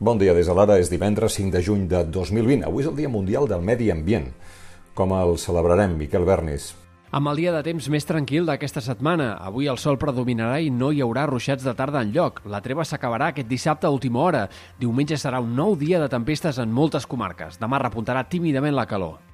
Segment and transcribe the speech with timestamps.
[0.00, 2.62] Bon dia des de l'ara, és divendres 5 de juny de 2020.
[2.64, 4.30] Avui és el Dia Mundial del Medi Ambient.
[4.96, 6.70] Com el celebrarem, Miquel Bernis?
[7.12, 10.88] Amb el dia de temps més tranquil d'aquesta setmana, avui el sol predominarà i no
[10.88, 12.40] hi haurà ruixats de tarda en lloc.
[12.48, 14.46] La treva s'acabarà aquest dissabte a última hora.
[14.80, 17.60] Diumenge serà un nou dia de tempestes en moltes comarques.
[17.60, 19.29] Demà repuntarà tímidament la calor.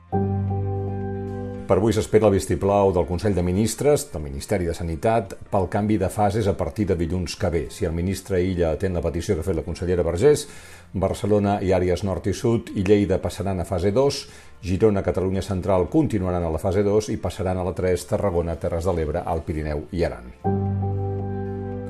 [1.67, 5.97] Per avui s'espera el vistiplau del Consell de Ministres, del Ministeri de Sanitat, pel canvi
[5.99, 7.63] de fases a partir de dilluns que ve.
[7.75, 10.47] Si el ministre Illa atén la petició que ha fet la consellera Vergés,
[10.95, 14.21] Barcelona i àrees nord i sud i Lleida passaran a fase 2,
[14.63, 18.87] Girona, Catalunya Central continuaran a la fase 2 i passaran a la 3, Tarragona, Terres
[18.87, 20.66] de l'Ebre, al Pirineu i Aran.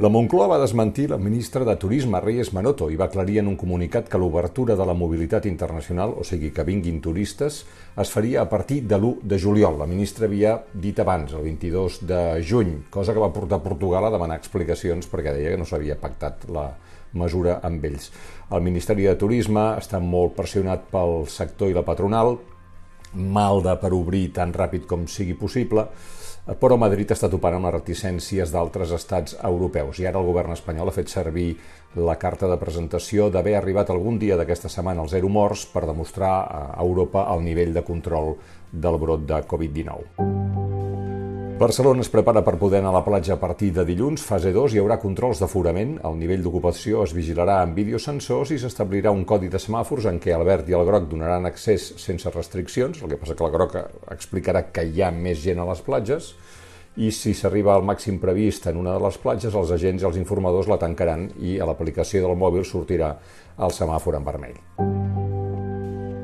[0.06, 3.56] La Moncloa va desmentir la ministra de Turisme, Reyes Manoto, i va aclarir en un
[3.58, 7.56] comunicat que l'obertura de la mobilitat internacional, o sigui, que vinguin turistes,
[7.98, 9.80] es faria a partir de l'1 de juliol.
[9.80, 14.12] La ministra havia dit abans, el 22 de juny, cosa que va portar Portugal a
[14.14, 16.68] demanar explicacions perquè deia que no s'havia pactat la
[17.18, 18.12] mesura amb ells.
[18.54, 22.36] El Ministeri de Turisme està molt pressionat pel sector i la patronal,
[23.16, 25.86] malda per obrir tan ràpid com sigui possible,
[26.60, 30.92] però Madrid està topant amb les reticències d'altres estats europeus i ara el govern espanyol
[30.92, 31.48] ha fet servir
[31.96, 36.36] la carta de presentació d'haver arribat algun dia d'aquesta setmana als zero morts per demostrar
[36.46, 38.36] a Europa el nivell de control
[38.70, 40.65] del brot de Covid-19.
[41.56, 44.74] Barcelona es prepara per poder anar a la platja a partir de dilluns, fase 2,
[44.74, 49.48] hi haurà controls d'aforament, el nivell d'ocupació es vigilarà amb videosensors i s'establirà un codi
[49.48, 53.20] de semàfors en què el verd i el groc donaran accés sense restriccions, el que
[53.22, 53.78] passa que el groc
[54.12, 56.34] explicarà que hi ha més gent a les platges,
[57.00, 60.20] i si s'arriba al màxim previst en una de les platges, els agents i els
[60.20, 63.14] informadors la tancaran i a l'aplicació del mòbil sortirà
[63.56, 65.05] el semàfor en vermell.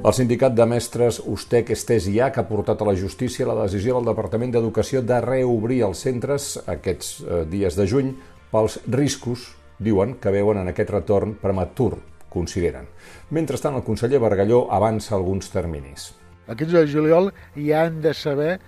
[0.03, 4.51] El sindicat de mestres Ustec Estesiac ha portat a la justícia la decisió del Departament
[4.51, 8.09] d'Educació de reobrir els centres aquests eh, dies de juny
[8.51, 9.45] pels riscos,
[9.79, 12.01] diuen, que veuen en aquest retorn prematur,
[12.35, 12.91] consideren.
[13.31, 16.11] Mentrestant, el conseller Bargalló avança alguns terminis.
[16.51, 18.59] 15 de juliol ja han de saber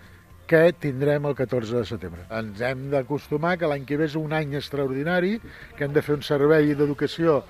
[0.46, 2.28] què tindrem el 14 de setembre.
[2.30, 5.40] Ens hem d'acostumar que l'any que ve és un any extraordinari,
[5.74, 7.40] que hem de fer un servei d'educació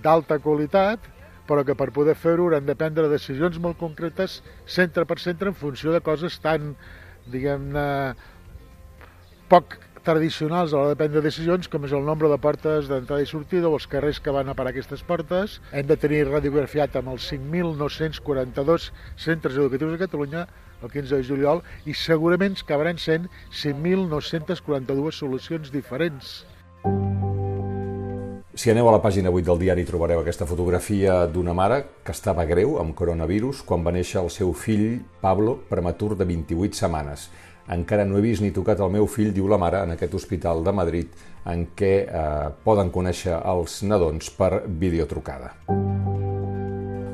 [0.00, 1.04] d'alta qualitat,
[1.48, 5.58] però que per poder fer-ho haurem de prendre decisions molt concretes centre per centre en
[5.58, 6.74] funció de coses tan,
[7.30, 7.86] diguem-ne,
[9.50, 13.28] poc tradicionals a l'hora de prendre decisions, com és el nombre de portes d'entrada i
[13.28, 15.58] sortida o els carrers que van a parar aquestes portes.
[15.76, 18.90] Hem de tenir radiografiat amb els 5.942
[19.20, 20.46] centres educatius de Catalunya
[20.80, 26.40] el 15 de juliol i segurament acabaran sent 5.942 solucions diferents
[28.60, 32.44] si aneu a la pàgina 8 del diari trobareu aquesta fotografia d'una mare que estava
[32.44, 37.30] greu amb coronavirus quan va néixer el seu fill Pablo prematur de 28 setmanes.
[37.72, 40.60] Encara no he vist ni tocat el meu fill, diu la mare, en aquest hospital
[40.60, 45.54] de Madrid en què eh, poden conèixer els nadons per videotrucada.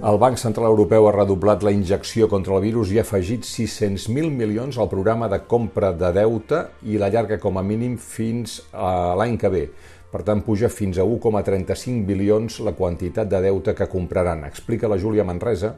[0.06, 4.34] El Banc Central Europeu ha redoblat la injecció contra el virus i ha afegit 600.000
[4.34, 9.14] milions al programa de compra de deute i la llarga com a mínim fins a
[9.14, 9.68] l'any que ve
[10.16, 14.46] per tant, puja fins a 1,35 bilions la quantitat de deute que compraran.
[14.48, 15.74] Explica la Júlia Manresa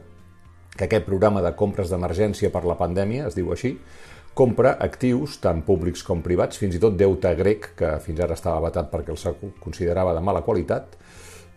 [0.77, 3.73] que aquest programa de compres d'emergència per la pandèmia, es diu així,
[4.39, 8.61] compra actius, tant públics com privats, fins i tot deute grec, que fins ara estava
[8.63, 10.95] batat perquè el considerava de mala qualitat,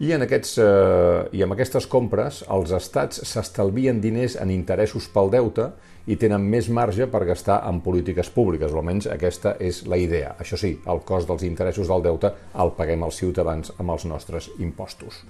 [0.00, 5.30] i, en aquests, eh, I amb aquestes compres els estats s'estalvien diners en interessos pel
[5.30, 5.70] deute
[6.06, 10.34] i tenen més marge per gastar en polítiques públiques, almenys aquesta és la idea.
[10.42, 14.50] Això sí, el cost dels interessos del deute el paguem els ciutadans amb els nostres
[14.58, 15.22] impostos.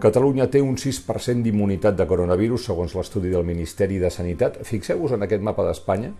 [0.00, 4.56] Catalunya té un 6% d'immunitat de coronavirus, segons l'estudi del Ministeri de Sanitat.
[4.64, 6.14] Fixeu-vos en aquest mapa d'Espanya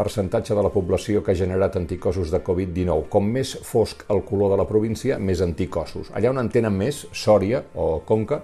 [0.00, 3.08] percentatge de la població que ha generat anticossos de Covid-19.
[3.12, 6.12] Com més fosc el color de la província, més anticossos.
[6.16, 8.42] Allà on en tenen més, Sòria o Conca,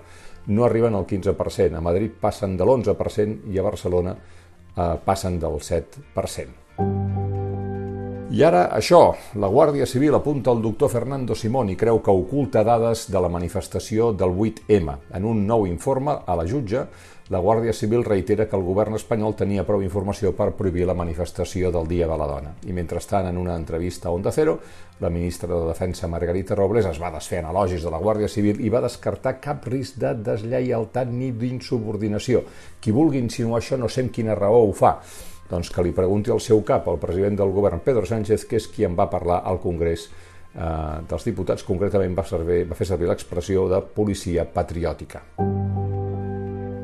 [0.53, 1.78] no arriben al 15%.
[1.78, 6.96] A Madrid passen de l'11% i a Barcelona eh, passen del 7%.
[8.37, 12.61] I ara això, la Guàrdia Civil apunta al doctor Fernando Simón i creu que oculta
[12.69, 14.97] dades de la manifestació del 8M.
[15.17, 16.83] En un nou informe a la jutge,
[17.33, 21.71] la Guàrdia Civil reitera que el govern espanyol tenia prou informació per prohibir la manifestació
[21.73, 22.53] del Dia de la Dona.
[22.69, 24.59] I mentrestant, en una entrevista a Onda Cero,
[25.00, 28.61] la ministra de Defensa Margarita Robles es va desfer en elogis de la Guàrdia Civil
[28.61, 32.44] i va descartar cap risc de deslleialtat ni d'insubordinació.
[32.85, 34.99] Qui vulgui insinuar això no sé amb quina raó ho fa
[35.50, 38.69] doncs que li pregunti al seu cap, al president del govern, Pedro Sánchez, que és
[38.70, 43.10] qui en va parlar al Congrés eh, dels Diputats, concretament va, servir, va fer servir
[43.10, 45.25] l'expressió de policia patriòtica.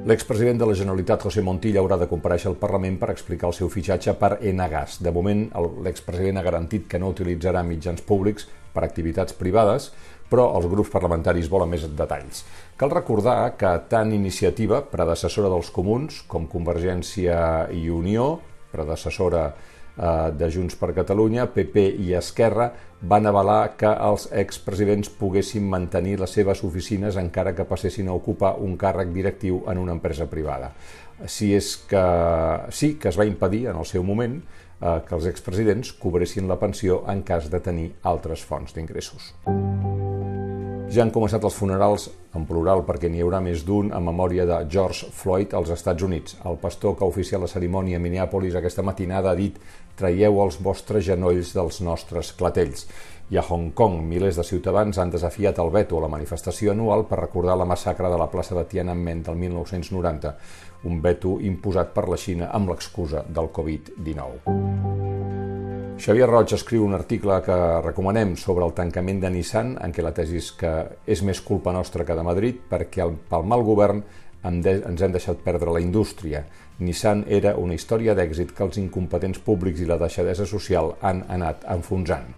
[0.02, 3.68] L'expresident de la Generalitat, José Montilla, haurà de compareixer al Parlament per explicar el seu
[3.70, 4.96] fitxatge per Enagas.
[4.98, 5.44] De moment,
[5.84, 9.92] l'expresident ha garantit que no utilitzarà mitjans públics per activitats privades,
[10.32, 12.42] però els grups parlamentaris volen més detalls.
[12.80, 18.40] Cal recordar que tant Iniciativa, predecessora dels Comuns, com Convergència i Unió,
[18.72, 22.70] predecessora eh, de Junts per Catalunya, PP i Esquerra,
[23.02, 28.56] van avalar que els expresidents poguessin mantenir les seves oficines encara que passessin a ocupar
[28.62, 30.72] un càrrec directiu en una empresa privada.
[31.26, 32.02] Si és que
[32.70, 34.38] sí que es va impedir en el seu moment
[34.82, 39.32] eh, que els expresidents cobressin la pensió en cas de tenir altres fonts d'ingressos.
[40.92, 44.58] Ja han començat els funerals, en plural perquè n'hi haurà més d'un, en memòria de
[44.68, 46.36] George Floyd als Estats Units.
[46.44, 49.56] El pastor que ha oficiat la cerimònia a Minneapolis aquesta matinada ha dit
[49.96, 52.84] traieu els vostres genolls dels nostres clatells.
[53.32, 57.06] I a Hong Kong, milers de ciutadans han desafiat el veto a la manifestació anual
[57.08, 60.36] per recordar la massacre de la plaça de Tiananmen del 1990,
[60.92, 64.91] un veto imposat per la Xina amb l'excusa del Covid-19.
[66.02, 70.10] Xavier Roig escriu un article que recomanem sobre el tancament de Nissan, en què la
[70.16, 70.72] tesi és que
[71.06, 74.02] és més culpa nostra que de Madrid, perquè el, pel mal govern
[74.50, 74.66] ens
[75.06, 76.43] hem deixat perdre la indústria.
[76.82, 81.70] Nissan era una història d'èxit que els incompetents públics i la deixadesa social han anat
[81.70, 82.34] enfonsant.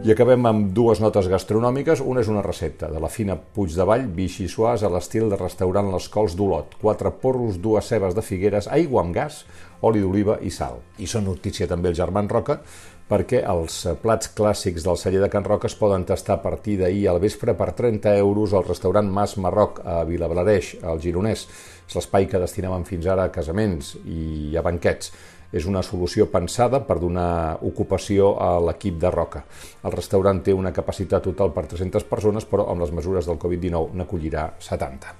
[0.00, 2.00] I acabem amb dues notes gastronòmiques.
[2.00, 6.32] Una és una recepta de la fina Puigdevall, bixissuàs a l'estil de restaurant Les Cols
[6.38, 6.78] d'Olot.
[6.80, 9.42] Quatre porros, dues cebes de figueres, aigua amb gas,
[9.84, 10.78] oli d'oliva i sal.
[10.96, 12.62] I són notícia també el Germán Roca,
[13.10, 17.02] perquè els plats clàssics del celler de Can Roca es poden tastar a partir d'ahir
[17.10, 21.44] al vespre per 30 euros al restaurant Mas Marroc a Vilablareix, al Gironès.
[21.84, 25.12] És l'espai que destinaven fins ara a casaments i a banquets.
[25.52, 29.44] És una solució pensada per donar ocupació a l'equip de Roca.
[29.84, 33.96] El restaurant té una capacitat total per 300 persones, però amb les mesures del Covid-19
[33.98, 35.16] n'acollirà 70.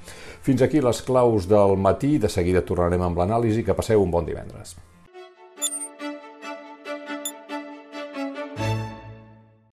[0.46, 4.28] Fins aquí les claus del matí, de seguida tornarem amb l'anàlisi, que passeu un bon
[4.28, 4.78] divendres.